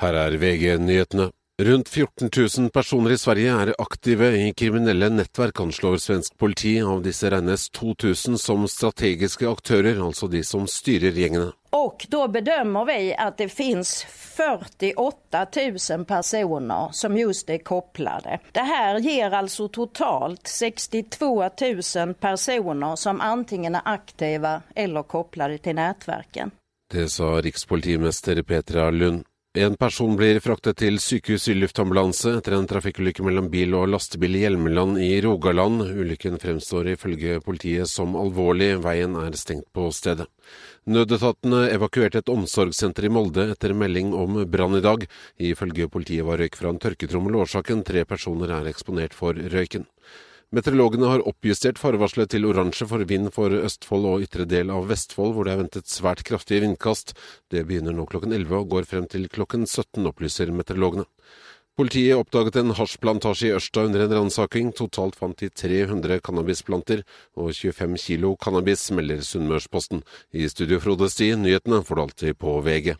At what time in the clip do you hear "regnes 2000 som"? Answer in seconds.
7.30-8.64